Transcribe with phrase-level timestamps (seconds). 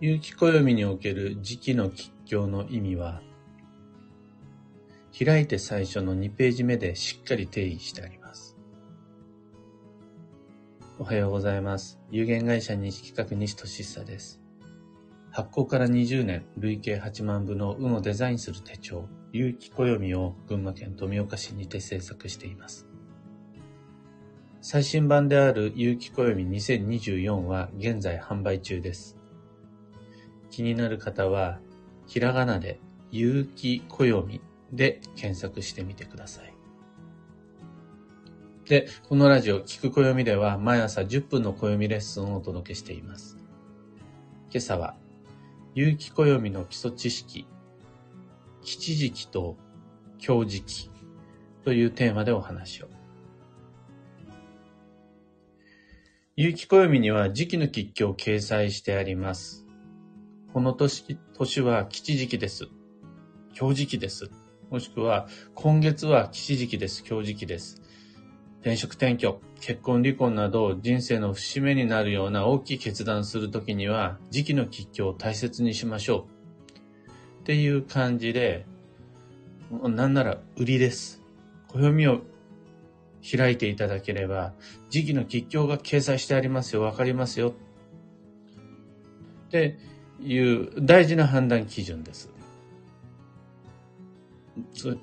[0.00, 3.20] 有機暦における時期の吉凶の意味は、
[5.18, 8.56] 開いて最初の2ページ目でしっかり定義してあります。
[11.00, 11.98] おはようございます。
[12.12, 14.40] 有限会社西企画西俊久です。
[15.32, 22.86] 発行から20年、累計8万部の運をデザインする手帳、有機暦を群馬県富岡市にて制作しています。
[24.60, 29.17] 最新版である有機暦2024は現在販売中です。
[30.50, 31.60] 気になる方は、
[32.06, 32.80] ひらがなで、
[33.10, 34.40] 有機暦
[34.72, 36.54] で検索してみてください。
[38.66, 43.38] で、このラジオ、聞く暦では毎朝10分の暦レッスンをお届けしています。
[44.50, 44.94] 今朝は、
[45.74, 47.46] 有機暦の基礎知識、
[48.62, 49.56] 吉時期と
[50.18, 50.90] 強時期
[51.64, 52.88] というテーマでお話を。
[56.36, 59.67] 有機暦には時期の吉凶を掲載してあります。
[60.54, 62.68] この年、年は吉時期です。
[63.52, 64.30] 強時期です。
[64.70, 67.04] もしくは、今月は吉時期です。
[67.04, 67.82] 強時期です。
[68.62, 76.26] 転職転居、結婚離婚など人生の節目になるような大きい決断するときには、時期の吉凶を大切にしましょ
[77.40, 77.40] う。
[77.40, 78.64] っていう感じで、
[79.70, 81.22] なんなら売りです。
[81.68, 82.22] 暦を
[83.22, 84.54] 開いていただければ、
[84.88, 86.80] 時期の吉凶が掲載してありますよ。
[86.80, 87.54] わかりますよ。
[89.46, 89.78] って
[90.20, 92.30] いう大事な判断基準です。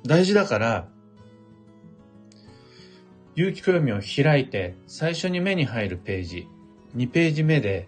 [0.05, 0.87] 大事だから、
[3.35, 6.47] 有機暦を開いて最初に目に入るページ、
[6.95, 7.87] 2ページ目で、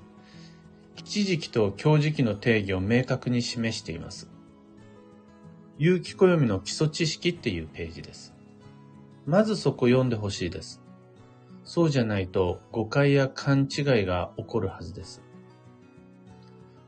[0.96, 4.30] 吉時期と強時期の定義を明確に示しています。
[5.78, 8.34] 有機暦の基礎知識っていうページです。
[9.26, 10.82] まずそこ読んでほしいです。
[11.64, 15.22] そうじゃないと誤解や勘違いが起こるはずです。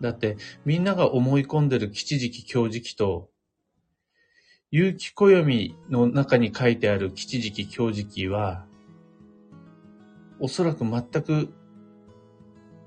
[0.01, 3.29] だってみんなが思い込んでる吉時期強時期と
[4.71, 8.65] 有機暦の中に書いてある吉時期、強時期は、
[10.39, 11.49] おそらく全く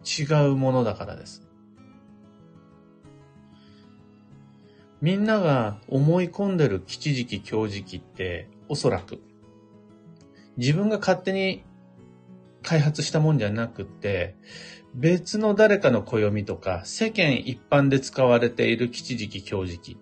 [0.05, 1.43] 違うものだからです。
[5.01, 9.21] みんなが思い込んでる吉時期、強時期って、おそらく、
[10.56, 11.65] 自分が勝手に
[12.62, 14.37] 開発したもんじゃなくて、
[14.94, 19.97] 別の誰かの暦とか、世間一般で使われている吉時期、強時期。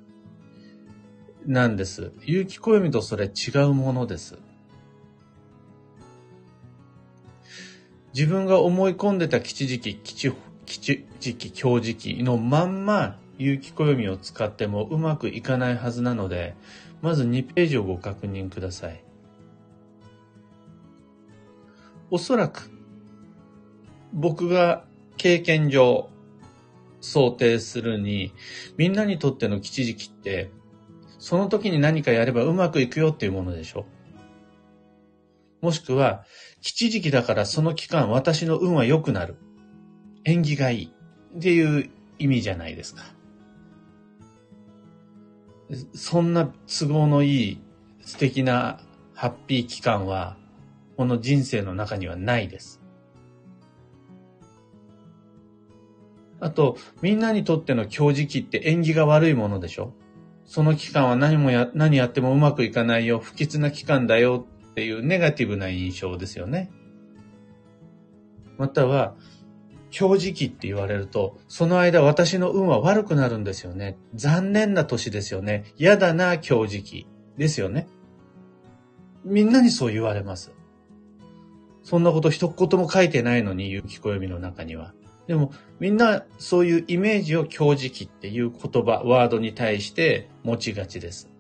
[1.47, 2.13] なんです。
[2.23, 4.39] 有機暦とそれ違うものです。
[8.13, 10.33] 自分が思い込んでた吉時期、吉
[10.67, 16.55] 吉時期、強時期のまんま有機暦を使ってもうまくいかないはずなので、
[17.01, 19.03] まず2ページをご確認ください。
[22.11, 22.69] おそらく、
[24.13, 24.85] 僕が
[25.17, 26.09] 経験上
[27.01, 28.33] 想定するに、
[28.77, 30.51] みんなにとっての吉時期って
[31.21, 33.85] その時に何かやればうまくいくよっていうものでしょ。
[35.61, 36.25] もしくは、
[36.63, 39.37] 吉時期だからその期間私の運は良くなる。
[40.25, 40.93] 縁起がいい。
[41.37, 43.05] っていう意味じゃないですか。
[45.95, 47.61] そんな都合のいい
[48.01, 48.81] 素敵な
[49.15, 50.39] ハッピー期間は、
[50.97, 52.81] この人生の中にはないです。
[56.41, 59.93] あと、みんなにとっての強時期って縁起が悪いものでしょ？
[60.47, 66.71] その期間は何もや、何やってもうまくいかないよ、不吉な期間だよっていうネガティブな印象ですよね。
[68.59, 69.15] または、
[69.91, 73.99] 強時期って言われると、その間私の運は悪くなるんですよね。
[74.15, 75.65] 残念な年ですよね。
[75.77, 77.07] 嫌だな、強時期。
[77.37, 77.89] ですよね。
[79.25, 80.53] みんなにそう言われます。
[81.83, 84.95] そんなこと一言も書いてないのに、雪暦の中には。
[85.31, 91.31] でもみんなそういうイメージを強磁気っていう言葉、ワードに対して持ちがちです。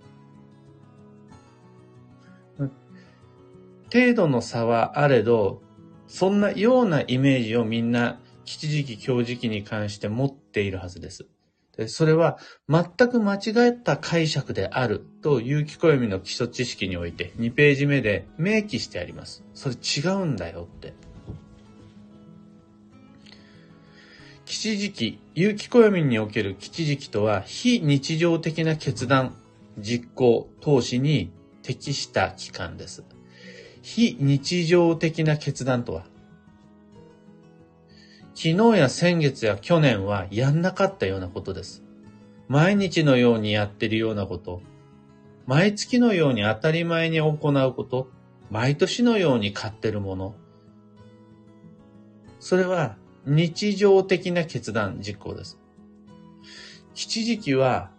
[3.93, 5.61] 程度の差はあれど、
[6.07, 11.27] そんなようなイメージをみんな吉時期、強時期に関して持っているはずです。
[11.77, 12.39] でそれは
[12.69, 19.43] 全く間違った解釈であると有機暦の基礎知識において2ページ目で明記してあります。
[19.53, 20.95] それ違うんだよって。
[24.51, 29.37] 吉時期、有機暦における吉時期とは、非日常的な決断、
[29.79, 31.31] 実行、投資に
[31.63, 33.05] 適した期間です。
[33.81, 36.05] 非日常的な決断とは、
[38.35, 41.85] 昨日や先月や去年はやんなかったようなことです。
[42.49, 44.63] 毎日のようにやってるようなこと、
[45.47, 47.39] 毎月のように当たり前に行う
[47.73, 48.11] こと、
[48.51, 50.35] 毎年のように買ってるもの、
[52.41, 52.97] それは
[53.27, 55.59] 日常的な決断実行です。
[56.95, 57.91] 吉時期は、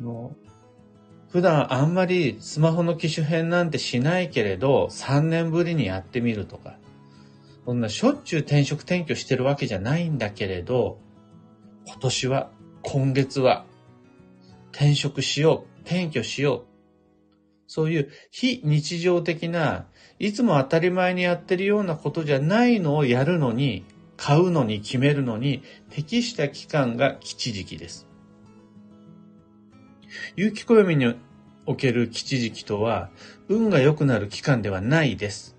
[0.00, 0.44] もう、
[1.30, 6.78] 普段あんまりスマホの機種変なんてしないけれど、3年ぶりにやってみるとか、
[7.64, 10.98] そんなしょっちゅう転職転居してるわけじゃないんだけれど、
[11.86, 12.50] 今年は、
[12.82, 13.64] 今月は、
[14.72, 16.73] 転職しよう、転居しよう。
[17.66, 19.86] そういう非日常的な、
[20.18, 23.84] いつも当たり前にやってるようなことじゃないのをやるのに、
[24.16, 28.06] 買うのに決めるのに適した期間が吉時期です。
[30.36, 31.16] 有機暦に
[31.66, 33.10] おける吉時期とは、
[33.48, 35.56] 運が良くなる期間ではないです。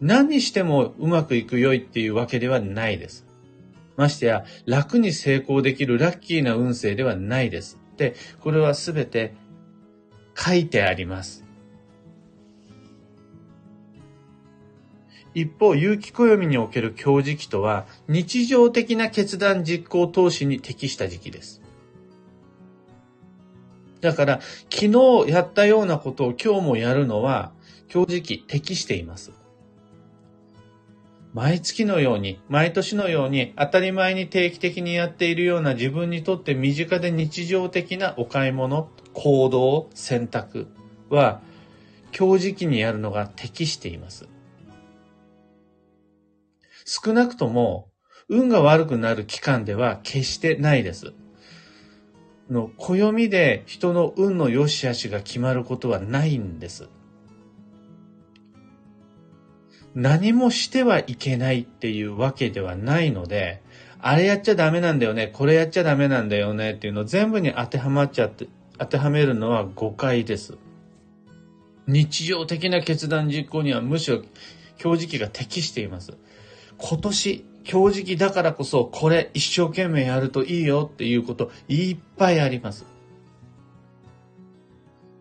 [0.00, 3.26] 何してもうまくいく良いっていうわけではないです。
[3.96, 7.78] ましてや、楽に成功できるラッキーな運勢ではないです。
[7.96, 9.34] で、これはすべて
[10.36, 11.44] 書いてあります。
[15.34, 21.62] 一方、有機暦における強時期とは、日常的な決断実行投資に適した時期です。
[24.00, 24.40] だから、
[24.70, 27.52] 昨日やったようなことを今日もやるのは、
[27.88, 29.32] 強時期適しています。
[31.32, 40.68] 毎月のように、毎年のように当たり前に定期的にやっているような自分にとって身近で日常的なお買い物、行動、選択
[41.08, 41.40] は、
[42.16, 44.28] 今日時期にやるのが適しています。
[46.84, 47.88] 少なくとも、
[48.28, 51.12] 運が悪くなる期間では決してないです。
[52.50, 56.88] の暦で人の運の良し悪しが決まることはないんです。
[59.94, 63.62] 何もしてはいけないっていうわけではないので、
[63.98, 68.48] あれやっちゃダメなんだよね、これやっちゃダメなんだよねっていうの全部に当てはまっちゃって、
[68.80, 70.56] 当てはめるのは誤解です。
[71.86, 74.22] 日常的な決断実行にはむしろ
[74.82, 76.16] 今日時期が適しています。
[76.78, 82.86] 今年、今日時期だからこそこれ一生懸命やるといいよっていうこといっぱいあります。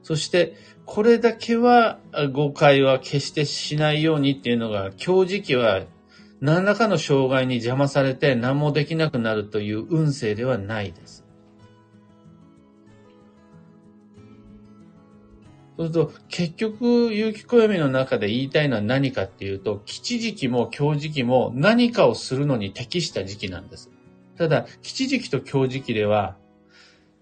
[0.03, 1.99] そして、これだけは
[2.31, 5.83] 誤解は決してしないようにっていうのが、今日時期は
[6.39, 11.25] 何らかの障害に邪魔されて何もできなくなるという運勢ではないです。
[15.79, 23.89] そうすると、結局、有機暦の中で言いたいのは何かっていうと、吉時期も強時期も何かをするのに適した時期なんです。
[24.37, 26.35] ただ、吉時期と強時期では、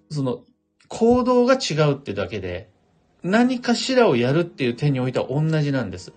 [0.09, 0.42] その、
[0.88, 2.71] 行動が違うってだけで、
[3.21, 6.13] 何かしらをやるっていう手においては同じなんです。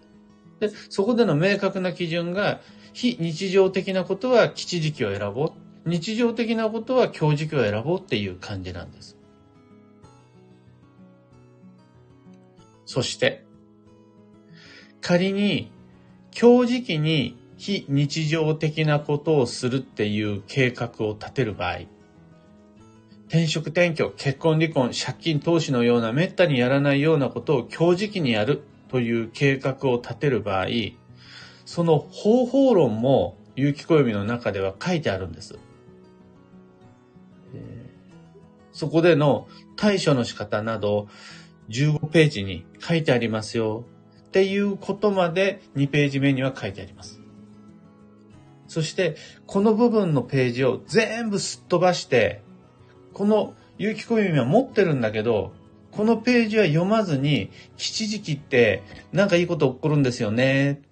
[0.60, 2.62] で、そこでの明確な基準が、
[2.94, 5.52] 非日常的なことは吉時期を選ぼう。
[5.84, 9.19] 日常的なことは強時期を選ぼうっていう感じなんです。
[12.92, 13.44] そして、
[15.00, 15.70] 仮に、
[16.32, 21.82] 強時期に非日常的なことをするっていう計画を立てる場合、
[23.28, 30.66] 転職転居、結婚離婚、借金投資のような滅多にやらないようなことを強時期にやるという計画を立てる場合、
[31.64, 35.60] その方法論も有機暦の中では書いてあるんです。
[38.72, 39.46] そこでの
[39.76, 41.06] 対処の仕方など
[41.70, 43.84] 15ページに書いてありますよ
[44.28, 47.20] っていうことまで2ページ目には書いてあります。
[48.68, 52.42] そして、この部分のページを全部すっ飛ばして、
[53.12, 55.52] この有機小読みは持ってるんだけど、
[55.90, 60.82] このページは読まずに、吉時期ってなんかいいこと起こるんですよね。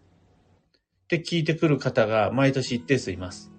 [1.04, 3.52] って聞いてくる方が毎年一定数います。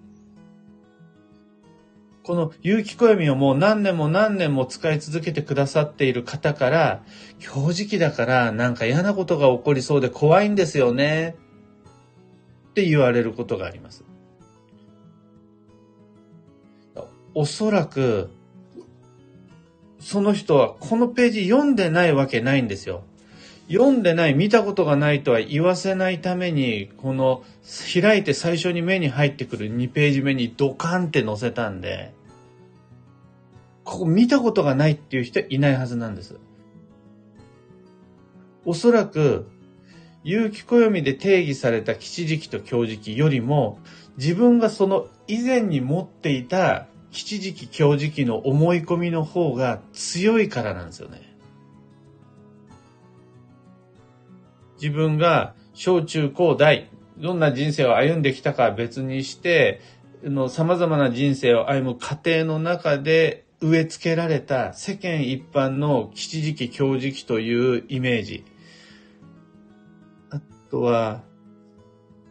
[2.30, 7.02] この有機暦をもう何年も何年も使い続けてくださっている方から、
[7.44, 11.34] 今日時期だからなんか嫌なことが起こりそうで怖いんですよね。
[12.68, 14.04] って言われることがあります。
[17.34, 18.30] おそらく
[19.98, 23.02] その人はこのページ読んでないわけないんですよ。
[23.68, 27.44] 読んでない、見たことがないとは言わせないために、この
[28.00, 32.12] 開いて最初に目に入ってくる2ページ目にドカンって載せたんで、
[33.90, 36.38] ここ見たことがないっていう人はいないはずなんです。
[38.64, 39.50] おそらく、
[40.22, 43.80] 有機暦で定義された吉時期と強時期よりも、
[44.16, 51.22] 自分がその以前に持っていた吉時期、強時期の思い込みの方が強いからなんですよね。
[54.80, 59.80] 自分が小中高大、どんな人生を歩んできたかは別にして、
[60.22, 68.44] の様々な人生を歩む過程の中で植え付けられた世間一般の吉時期、強時期というイメージ。
[70.30, 70.40] あ
[70.70, 71.22] とは、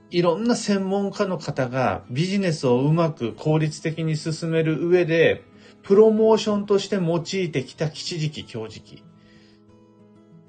[0.09, 5.43] いろんな専門家の方がビジネスをうまく効率的に進める上で、
[5.83, 9.03] プロモーションとして用いてきた吉時期、強時期。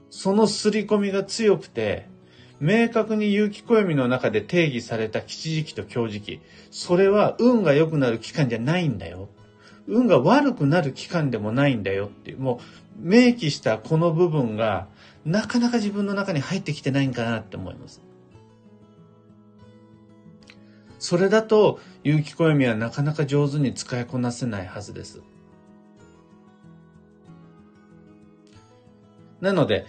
[0.08, 2.08] その刷り込みが強くて、
[2.58, 6.40] 明確に有機暦の中で定義された吉時期と強時期。
[6.70, 9.28] それは運が良くなる期間じゃないんだよ。
[9.90, 12.61] 運が悪くなる期間でもないんだよっていう、も
[13.02, 14.87] う明記したこの部分が
[15.25, 18.00] なかなか自分の中に入ってきてないんかなって思います。
[20.99, 25.23] それだと、有機暦はなかなか上手に使いこなせないはずです。
[29.40, 29.87] なので、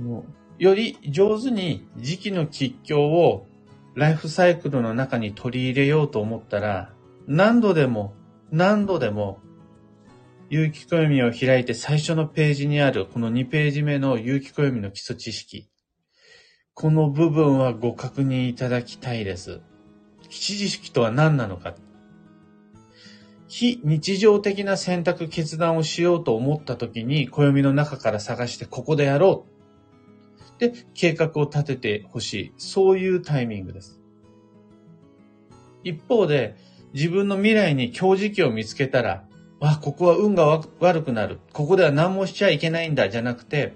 [0.00, 0.24] も
[0.58, 3.46] うより上手に時期の吉凶を
[3.94, 6.92] ライフサイクルの中に取り入れようと思ったら、
[7.26, 8.14] 何度でも
[8.50, 9.40] 何度でも
[10.48, 15.68] 有機暦を開いて最初のページにあるこの2ページ目の有機暦の基礎知識。
[16.74, 19.60] この部分はご確認いただきたいです。
[20.28, 21.74] 基地識とは何なのか。
[23.48, 30.60] 非日常的な選択決断をしようと思った時に暦の中から探してここでやろう。
[30.60, 32.52] で、計画を立ててほしい。
[32.56, 34.00] そういうタイミングです。
[35.82, 36.56] 一方で、
[36.96, 39.22] 自分の未来に強時期を見つけたら、
[39.60, 41.40] あ、ここは運が悪くなる。
[41.52, 43.74] ここでは何もしちゃいけないんだ、じゃなくて、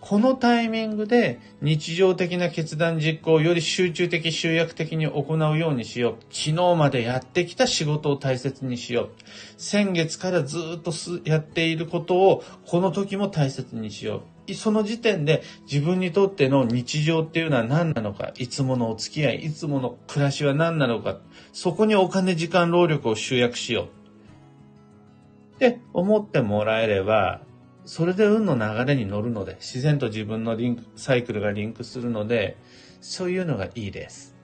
[0.00, 6.16] このタイミングで日常的な決断実行をより集中的、集約的に行うようにしよう。
[6.30, 9.10] 昨日までやってきた仕事を大切にしよう。
[9.56, 10.92] 先月からずっと
[11.24, 14.33] やっていることをこの時も大切にしよう。
[14.52, 21.20] その時点で自分にとっての日常っていうのは何なのか、いつものお付き合い、いつもの暮らしは何なのか、
[21.54, 25.54] そこにお金、時間、労力を集約しよう。
[25.54, 27.40] って思ってもらえれば、
[27.86, 32.58] それで運の流れに乗るので、自然と自分のリンク、サイクルがリンクするので、
[33.00, 34.34] そういうのがいいです。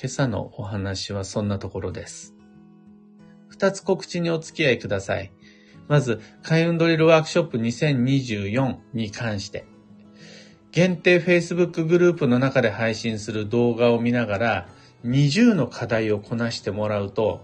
[0.00, 2.34] 今朝のお話はそんなところです。
[3.48, 5.32] 二つ告知にお付き合いください。
[5.88, 9.64] まず、開運ドリルワークショップ2024に関して、
[10.70, 14.68] 限定 Facebook グループの中で配信する動画を見ながら、
[15.04, 17.40] 20の課題をこなしてもらうと、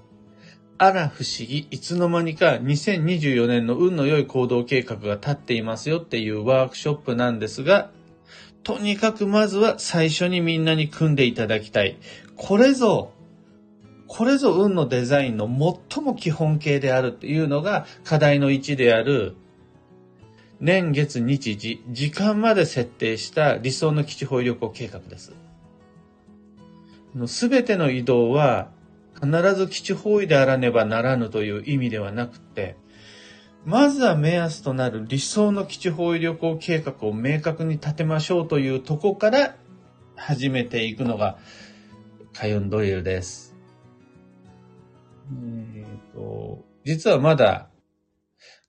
[0.76, 7.90] あら不思議、いつの間にか2024年の運の良い行動計画が立っていますよっていうワークショップなんですが、
[8.64, 11.96] とにかくまずは最初にみんなに組んでいただきたい。
[12.36, 13.12] これぞ、
[14.06, 15.46] これぞ運のデザインの
[15.90, 19.36] 最も基本形であるっていうのが課題の1である
[20.60, 25.32] 年月日時、時間まで設定した理想の基地保有旅行計画です。
[27.26, 28.70] すべての移動は
[29.14, 32.76] 必ず基地方位であらねばならぬという意味ではなくて、
[33.64, 39.56] まずは目安となる理想の基地方位旅行計画を明確に立てましょうというとこから
[40.16, 41.38] 始めていくのが
[42.32, 43.53] 開運ドリルです。
[45.32, 47.68] えーと、実はまだ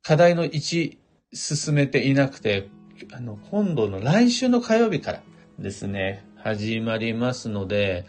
[0.02, 0.98] 課題の1
[1.34, 2.70] 進めていなくて、
[3.12, 5.24] あの、今度の来週の火曜日から
[5.60, 8.06] ですね、始まりますので、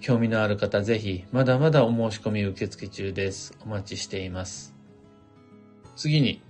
[0.00, 3.56] 興味のある方ぜひ、まだまだお申し込み受付中です。
[3.64, 4.74] お待ちしています。
[5.94, 6.42] 次に、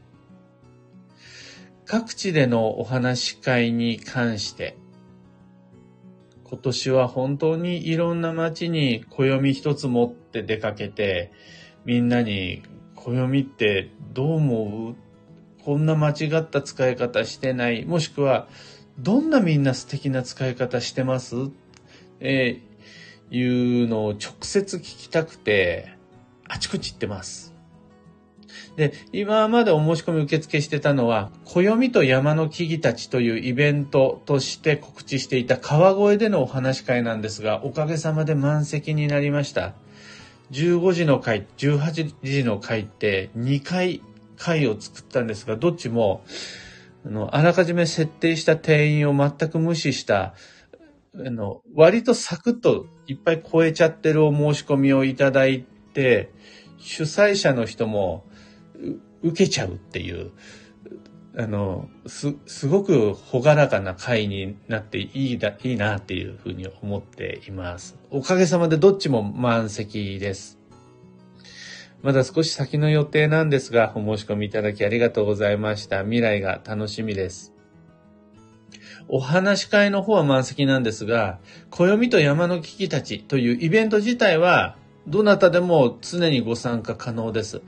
[1.84, 4.76] 各地でのお話し会に関して、
[6.44, 11.32] 今年は本当にいろんな街に暦一つ持って出かけて、
[11.84, 12.62] みんなに
[12.94, 14.96] 暦ってどう思う？
[15.64, 17.84] こんな間違った使い方してない？
[17.84, 18.46] もしくは、
[18.98, 21.34] どんなみんな素敵な使い方してます？
[22.20, 22.74] えー
[23.30, 25.88] いうのを直接聞きたくて、
[26.46, 27.53] あちこち行ってます。
[28.76, 39.74] で、今までお申し込み受付してたのは、暦と山の木々たちというイベントとして告知していた川越でのお話会なんですが、おかげさまで満席になりました。
[40.50, 44.02] 15時の会、18時の会って2回
[44.36, 46.24] 会を作ったんですが、どっちも、
[47.06, 50.34] あの、あらかじめ設定した定員を全く無視した
[51.16, 56.32] あの、割とサクッといっぱい超えちゃってるお申し込みをいただいて、
[56.78, 58.24] 主催者の人も
[59.24, 60.30] 受けちゃうっていう、
[61.36, 67.96] あの、す、すごくほがらかな会になっていいだ、いいなっていうふうに思っています。
[68.10, 70.58] おかげさまでどっちも満席です。
[72.02, 76.02] まだ少し先の予定なんですが、お申し込みいただきありがとうございました。
[76.04, 77.54] 未来が楽しみです。
[79.08, 81.38] お話し会の方は満席なんですが、
[81.70, 84.76] 暦と山の危機たちというイベント自体は、
[85.06, 87.62] どなたでも常にご参加可能です。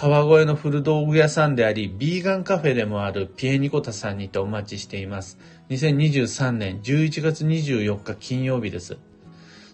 [0.00, 5.38] 川越の古道具屋さんであり、ビーガンカフェでもあるピエニコタさんにてお待ちしています。
[5.70, 8.96] 2023年11月24日金曜日です。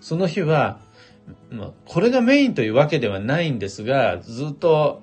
[0.00, 0.80] その日は、
[1.84, 5.02] これがメインというわけではないんですが、ずっと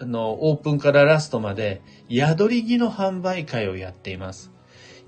[0.00, 4.52] あのオープンからラストまで宿り木の販売会をやっています。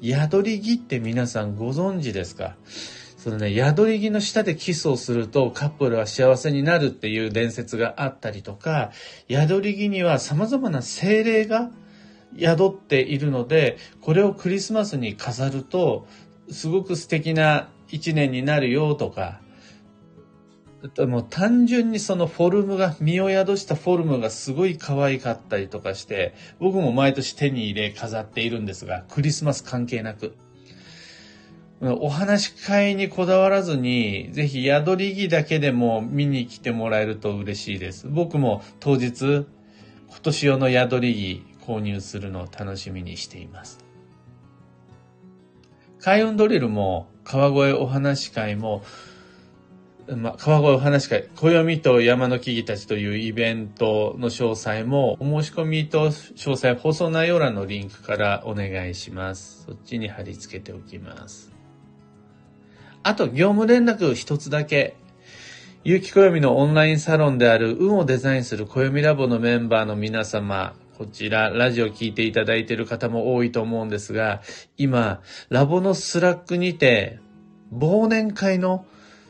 [0.02, 2.56] 宿り木って皆さんご存知ですか？
[3.24, 8.90] そのね、宿り木の下でキスをするとカップルは幸せになるっていう伝説があったりとか、
[9.30, 11.70] 宿り木には様々な精霊が
[12.38, 16.06] 宿っているので、これをクリスマスに飾ると、
[16.50, 19.40] すごく素敵な一年になるよとか、
[21.06, 30.36] もう単純にそのフォルムが、身を宿したフォルムがすごい可愛かったりとかして、僕も毎年手に入れ飾っているんですが、クリスマス関係なく。
[31.92, 38.06] お話し会にこだわらずに、ぜひ宿り木だけでも見に来てもらえると嬉しいです。
[38.08, 39.46] 僕も当日、
[40.08, 43.84] 今年用の宿り木購入するのを楽しみにしています。
[46.00, 48.82] 開運ドリルも川越お話し会も、
[50.06, 59.64] まあ、川越お話し会、暦と山の木々たちというイベントの詳細も、お申し込みと詳細、放送内容欄のリンクからお願いします。
[59.64, 61.53] そっちに貼り付けておきます。
[63.04, 64.96] あと、業務連絡一つだけ。
[65.84, 74.40] 有機暦のオンラインサロンである運をデザインする暦ラボのメンバーの皆様、こちら、ラジオ聞いていただいている方も多いと思うんですが、
[74.78, 75.20] 今、
[75.50, 77.18] ラボの Slack にて、
[77.74, 78.86] 忘年会の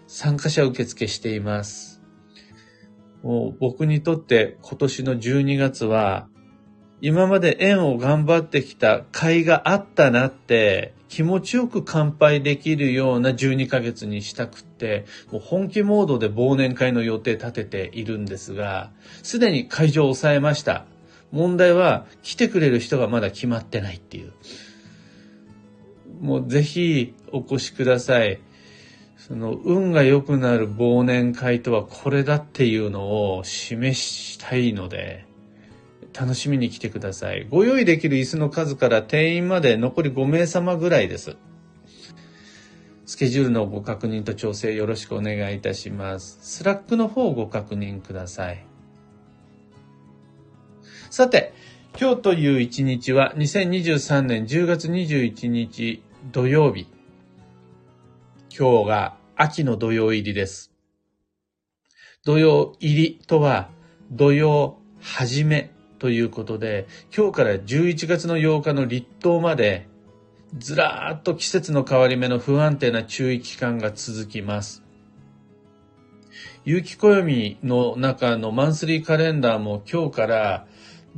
[0.07, 2.00] 参加者受付しています。
[3.25, 6.28] もう僕にとって今年の12月は、
[7.06, 18.90] 今まで縁を頑張ってきた甲斐があったなって気持ちよく乾杯できるような12ヶ月にしたくって、もう本気モードで忘年会の予定立てているんですが、
[19.23, 20.87] すでに会場を抑えました。
[21.30, 24.32] 問題は来てくれる人がまだ決まってないっていう。
[26.23, 28.40] もうぜひお越しください。
[29.18, 35.26] その運が良くなる忘年会とはこれだっていうのを示したいので、
[36.18, 37.46] 楽しみに来てください。
[37.50, 41.37] ご用意できる椅子の数から定員まで残り5名様ぐらいです。
[43.05, 46.38] スケジュールのご確認と調整よろしくお願いいたします。
[46.40, 48.64] Slack の方をご確認ください。
[51.11, 51.53] さて、
[52.00, 56.87] 今日という一日は2023年10月21日土曜日。
[58.57, 60.72] 今日が秋の土用入りです。
[62.24, 63.68] 土用入りとは
[64.11, 65.73] 土用始め
[66.05, 66.87] ということで、
[67.17, 69.88] 今日から11月の8日の立冬まで、
[70.59, 74.83] ずらーっと季節の変わり目の不安定な注意期間が続きます。
[76.62, 80.67] 有機暦の中のマンスリーカレンダーも今日から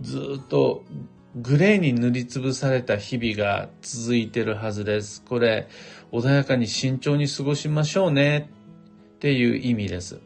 [0.01, 0.85] ずっと
[1.35, 5.25] グレーに塗りつぶされた日々が続いてるはずです。
[5.25, 5.66] これ、
[6.12, 8.51] 穏やかに慎重に過ごしましょうね
[9.16, 10.20] っていう意味です。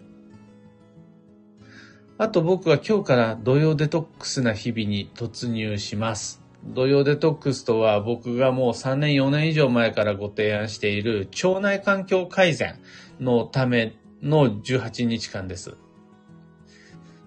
[2.20, 6.42] あと僕は今日から土曜デトックスな日々に突入します。
[6.66, 12.78] 土曜デトックスとは僕がもう3年4年以上前からご提案している腸内環境改善
[13.20, 15.78] のための18日間です。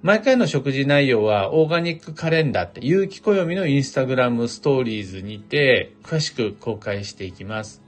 [0.03, 7.81] 毎回の食事内容はオーガニックカレンダーって有機暦のインスタグラムストーリーズにて詳しく公開していきます。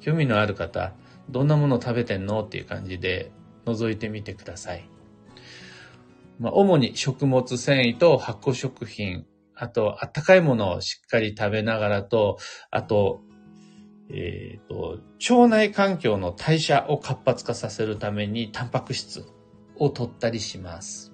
[0.00, 0.92] 興味のある方、
[1.30, 3.32] どんなもの食べてんのっていう感じで
[3.64, 4.84] 覗いてみてください。
[6.42, 12.36] まあ、主に食物繊維と発酵食品、あと、あったかいものをしっかり食べながらと、
[12.72, 13.20] あと、
[14.10, 14.98] えっ、ー、と、
[15.36, 19.24] 腸内環境の代謝を活発化させるためにタンパク質
[19.76, 21.12] を取ったりします。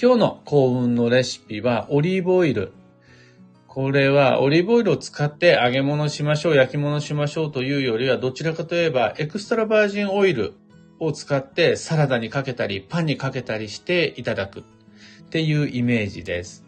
[0.00, 2.72] 今日の幸運のレシピはオリーブオイル。
[3.66, 10.54] これはオリーブオイルを使って揚げ物しましょう、焼き物しましょうというよりはどちらかといえばエクストラバージンオイル
[11.04, 14.62] を使ってサラダにかけたり、パンにかけたりしていただくっ
[15.30, 16.64] ていうイメージです。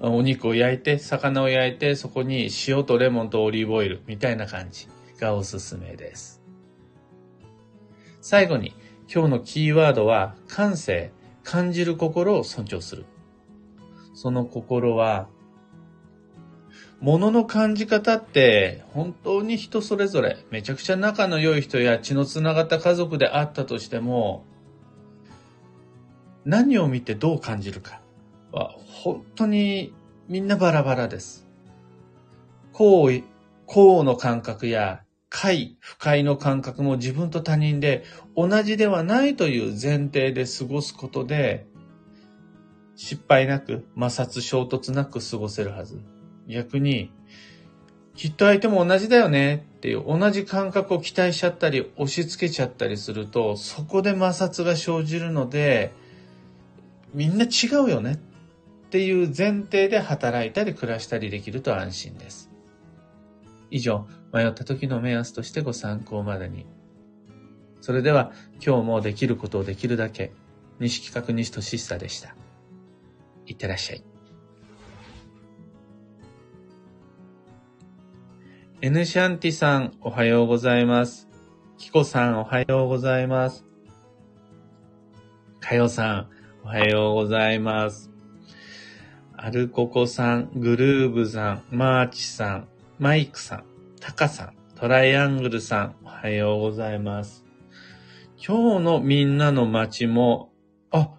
[0.00, 4.88] お肉を焼いて、魚を焼いて、そこに塩とレモンとオリーブオイルみたいな感じ
[5.20, 6.40] がおすすめです。
[8.22, 8.74] 最後に、
[9.12, 11.12] 今日のキーワードは、感性、
[11.44, 13.04] 感じる心を尊重する。
[14.14, 15.28] その心は、
[17.00, 24.44] 物の感じ方って本当に人それぞれめちゃくちゃ仲の良い人や血のつながった家族であったとしても
[26.44, 28.00] 何を見てどう感じるか
[28.52, 29.92] は本当に
[30.28, 31.46] みんなバラバラです。
[32.72, 33.22] 行為、
[33.66, 38.04] 行の感覚や快、不快の感覚も自分と他人で
[38.36, 41.66] 同じではないという前提で過ごすことで
[42.94, 46.00] 失敗なく、摩擦衝突なく過ごせるはず。
[46.48, 47.12] 逆に、
[48.18, 55.92] きっと相手も同じだよねっていう同じ感覚を期待しちゃったり押し付けちゃったりするとそこで摩擦が生じるので
[57.14, 58.16] みんな違うよねっ
[58.90, 62.50] ていう前提で働いたり暮らしたりできると安心です。
[63.70, 66.66] 以上、迷った時の目安としてご参考までに。
[67.82, 68.32] それでは
[68.64, 70.32] 今日もできることをできるだけ
[70.80, 72.34] 西企画西俊久でした。
[73.46, 74.17] いってらっしゃい。
[78.80, 81.28] N シャンティさん、おはようございます。
[81.78, 83.64] キコさん、おはようございます。
[85.58, 86.28] かよさん、
[86.62, 88.12] おはようございます。
[89.36, 92.68] アルココさん、グルーブさん、マーチさん、
[93.00, 93.64] マイクさん、
[93.98, 97.44] タカさん、トライアングルさん、おはようございます。
[98.36, 100.52] 今日のみんなの街も、
[100.92, 101.10] あ、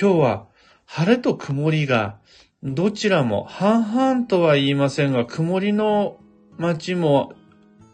[0.00, 0.46] 今日は
[0.86, 2.20] 晴れと曇りが
[2.62, 6.20] どちらも半々とは言いませんが、曇りの
[6.58, 7.32] 町も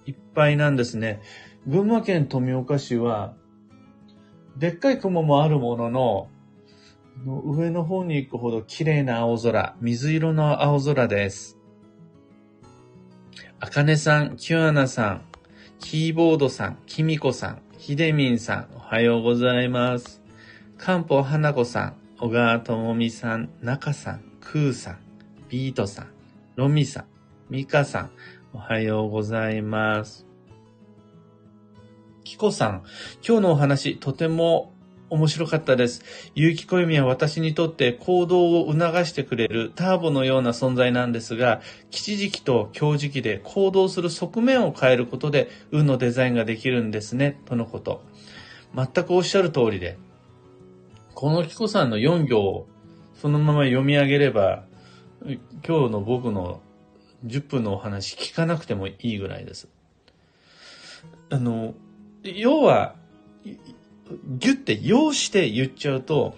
[0.07, 1.21] いっぱいなんですね。
[1.67, 3.35] 群馬県富岡市は、
[4.57, 6.29] でっかい雲もあるものの、
[7.25, 11.59] の上の方に行くほど綺麗な青空、水色の青空です。
[13.61, 15.23] あかねさん、キュアナさん、
[15.79, 20.23] キーボードさん、きみこさん、ひでみんさん、おはようございます。
[20.79, 24.99] かんぽはなこさん、小川ともみさん、なかさん、くーさん、
[25.49, 26.09] ビートさん、
[26.57, 27.05] ロミさん、
[27.51, 28.11] ミカさん、
[28.55, 30.29] おはようございます。
[32.23, 32.85] キコさん、
[33.27, 34.73] 今日のお話、とても
[35.11, 36.05] 面白かったです。
[36.37, 48.05] 有機暦は私にとって行動を促してくれるターボのような存在なんですが、吉時期と強時期で行動する側面を変えることで運のデザインができるんですね、とのこと。
[48.73, 49.99] 全くおっしゃる通りで、
[51.17, 52.69] このキコさんの4行を
[53.17, 54.63] そのまま読み上げれば、
[55.67, 56.61] 今日の僕の
[57.25, 59.69] 10分のお話聞かなくてもいいぐらいです。
[61.31, 61.75] あの、
[62.23, 62.97] 要は、
[63.45, 66.37] ギュって要して言っちゃうと、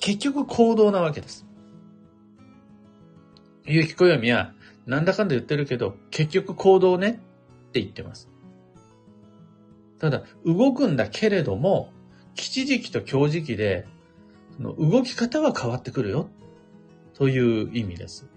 [0.00, 1.46] 結局行動なわけです。
[3.66, 4.52] ゆきこよみは、
[4.86, 7.22] なんだかんだ言ってるけど、結局行動ね
[7.68, 8.28] って言ってます。
[9.98, 11.90] ただ、動くんだけれども、
[12.34, 13.86] 吉時期と強時期で、
[14.56, 16.28] その動き方は変わってくるよ、
[17.14, 18.28] という意味です。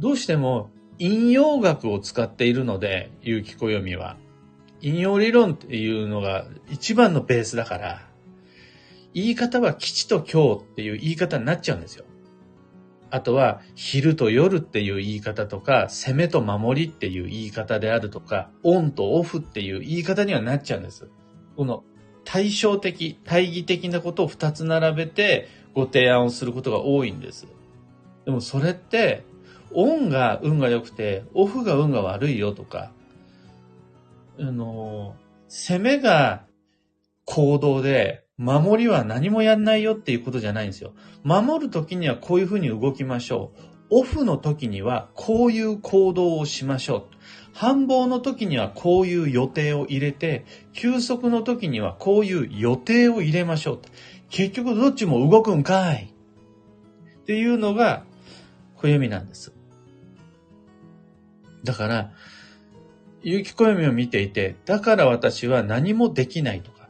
[0.00, 4.16] どうしても引用学を使っているので、有機暦は。
[4.80, 8.08] 引用理論っていうのが一番のベースだから、
[9.14, 12.04] 言い方は吉と今日っていう言い方になっちゃうんですよ。
[13.10, 21.08] あとは、昼と夜っていう言い方とか、攻めと守りっていう言い方であるとか、オンとオフっていう言い方にはなっちゃうんです。
[21.56, 21.84] この
[22.24, 27.46] 対照的、対義的なことを二つ並べてご提案をすることが多いんです。
[28.26, 29.24] でもそれって
[29.72, 32.92] オンが運が良くて、オフが運が悪いよとか、
[34.40, 35.16] あの、
[35.48, 36.44] 攻めが
[37.24, 40.94] 行動で、守りは何もやんないよっていうことじゃないんですよ。
[41.24, 43.60] 守るときにはこういうふうに動きましょう。
[43.90, 47.04] オフの時にはこういう行動をしましょう。
[47.52, 53.80] 繁忙の時にはこういう予定を入れて、休息の時にはこういう予定を入れましょう。
[54.30, 56.14] 結局どっちも動くんかい。
[57.22, 58.04] っていうのが
[58.76, 59.57] 暦なんです。
[61.64, 62.12] だから、
[63.22, 66.88] 有機暦を見ていて、だから私は何もできないとか、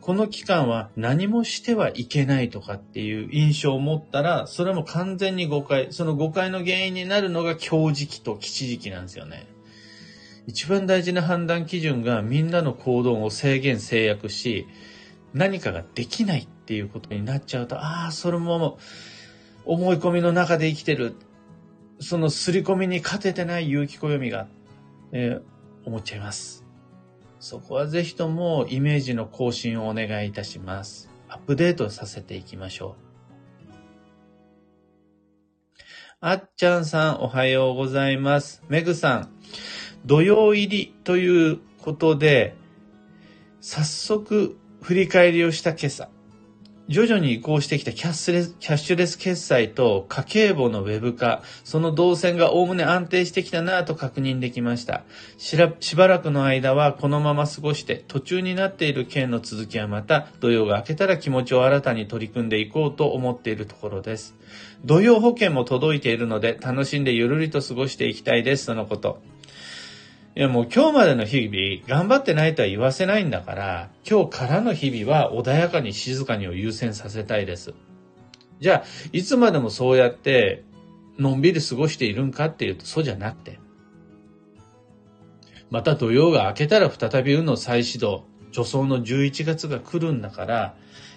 [0.00, 5.88] この期間は何もしてはいけないとかっていう印象を持ったら、それも完全に誤解。
[5.90, 9.46] その誤解の原因になるのが強時期と吉時期なんですよね。
[10.46, 14.66] 一番大事な判断基準がみんなの行動を制限制約し、
[15.34, 18.78] 何かができないっていうことになっちゃうと、ああ、それも
[19.64, 21.16] 思い込みの中で生きてる。
[21.98, 24.46] その刷り込みに勝ててない有機暦が、
[25.12, 25.42] えー、
[25.86, 26.64] 思っちゃいます。
[27.38, 31.10] そこはぜひともイメージの更新をお願いいたします。
[31.28, 33.06] アップデートさせていきましょう。
[36.20, 38.62] あっちゃんさん、おはようございます。
[38.68, 39.30] めぐさん、
[40.06, 42.54] 土曜入りということで、
[43.60, 46.15] 早速振り返りをした今朝。
[46.88, 55.02] 徐々に移行してきたキャッシュレスキャッシュレス決済と家計簿のウェブ化、その動線がおおむね安定してきたなぁと確認できました。
[55.36, 55.56] し
[55.96, 64.36] ばらくの間はこのまま過ごして途中になっている件の続きはまた土曜が明けたら気持ちを新たに取り組んでいこうと思っているところです。
[64.84, 68.66] 土曜保険も届いているので楽しんでゆるりと過ごしていきたいです。
[68.66, 69.20] そのこと。
[70.36, 77.72] いやもう今日までの日々、頑張ってないとは言わせないんだから、今日からの日々は穏やかに静かにを優先させたいです。
[78.60, 80.62] じゃあ、いつまでもそうやって、
[81.18, 83.58] のんびり過ごしているんかっていうと、そうじゃなくて。
[85.70, 90.74] また土曜が明けたら再び運の再始動、助走の11月が来るんだから、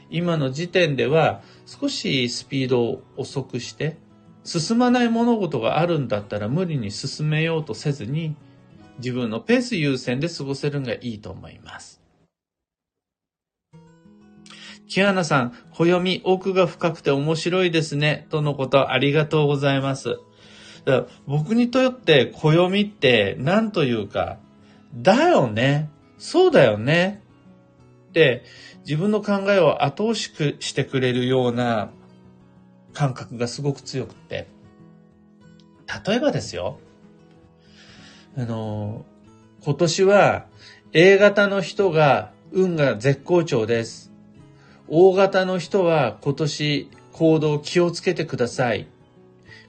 [0.09, 3.97] 今の時点では少しスピードを遅くして、
[4.45, 8.37] 進まない物事があるんだったら無理に進めようとせずに、
[8.99, 11.99] 自分のペース優先で過ごせるのがいいと思います。
[14.87, 18.25] キアナさん、暦奥が深くて面白いですね。
[18.29, 20.19] とのことありがとうございます。
[20.85, 24.37] だ僕にとって暦って何というか、
[24.95, 25.89] だよね。
[26.17, 27.21] そうだよね。
[28.09, 28.43] って
[28.79, 31.91] 自分の考えを後押ししてくれるような
[32.93, 34.47] 感覚がすごく強くて。
[36.07, 36.79] 例えばですよ。
[38.39, 39.05] あの、
[39.65, 40.45] 今年は
[40.93, 44.13] A 型の人が運が絶好調です。
[44.87, 48.87] 大型の人は今年行動気をつけてください。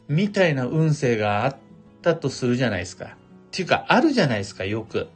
[0.07, 1.57] みたいな運勢があっ
[2.01, 3.07] たとするじゃないですか。
[3.07, 3.09] っ
[3.51, 5.09] ていうか、あるじゃないですか、よく。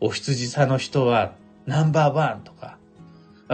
[0.00, 1.34] お羊座の人は
[1.66, 2.78] ナンバーワンとか、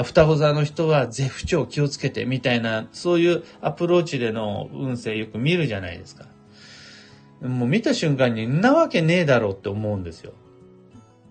[0.05, 6.27] 双子座の人は絶不調気をつけてみたいな、そういうアプローチでの運勢よく見るじゃないですか。
[7.43, 10.33] もう見た瞬間にんなわけねえだろうって思うんですよ。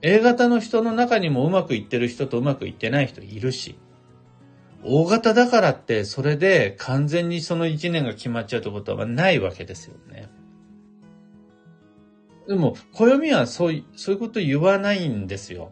[0.01, 3.77] A 型の人の中にもうまくいってる人とうまくいってない人いるし。
[4.83, 10.29] 大型だからってそれで完全にその1年が決まっちゃうってことはないわけですよね。
[12.47, 15.71] でも、暦はそういう、そういうこと言わないんですよ。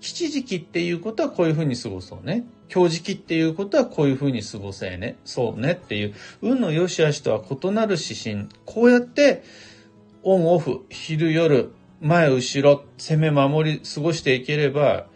[0.00, 2.44] 吉時期っていうことはこういうふうに過ごそうね。
[2.72, 5.16] 今日時期っていうことはこういうふうに過ごせね。
[5.24, 8.48] そうねっていう、運の良し悪しとは異なる指針。
[8.64, 9.42] こうやって、
[10.22, 15.06] オンオフ、昼夜、前後ろ、攻め守り過ごしていければ、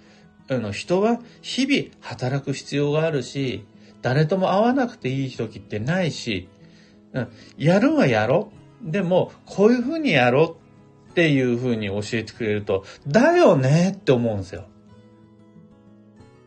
[0.48, 3.64] あの、人は日々働く必要があるし、
[4.02, 6.48] 誰とも会わなくていい時ってないし、
[7.56, 8.50] やるはやろ
[8.82, 10.56] でも、こういうふうにやろ
[11.10, 14.66] っていうふうに教えてくれると、だよねって思うんですよ。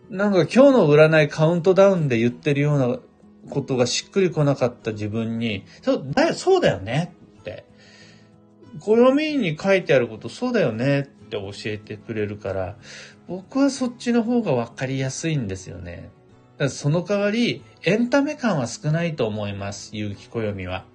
[0.09, 2.99] なんか今日の占いカウントダウンで言ってるような
[3.49, 7.65] ことがしっくりこなかった自分に、そうだそうだよねって。
[8.79, 12.77] 暦に書いてあることそうだよねって教えてくれるから、
[13.27, 16.09] 僕はそっちの方が分かりやすいんですよね。
[16.69, 20.85] その代わり、エンタメ感は少ないと思います、有機暦は。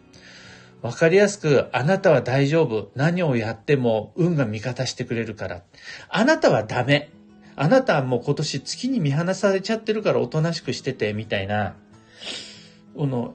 [0.83, 2.91] 分かりやすく、あなたは大丈夫。
[2.95, 5.63] 何をやっても運が味方してくれるから。
[6.11, 7.11] あなたはダメ。
[7.57, 11.77] あなたはもう今年月に見放されちゃってるからおとなしくしてて、みたいな、
[12.97, 13.35] この、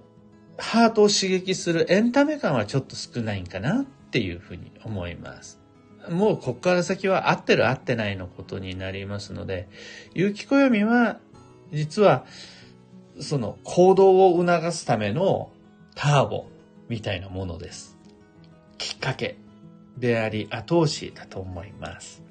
[0.58, 5.60] ハートを刺激するエンタメ感はちょっと少ないんかなっていうふうに思います。
[6.10, 9.70] もうこっから先は合ってる合ってないのことになりますので、
[10.14, 11.20] 有機暦は
[11.72, 12.26] 実は
[13.20, 15.52] その行動を促すための
[15.96, 16.48] ターボ
[16.88, 17.98] みたいなものです。
[18.78, 19.38] きっかけ
[19.98, 22.29] であり後押しだと思います。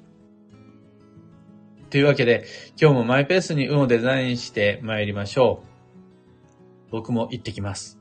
[1.89, 2.45] というわけで
[2.79, 6.91] 今日もマイペースに運をデザインして参りましょう。
[6.91, 7.98] 僕も行ってきます。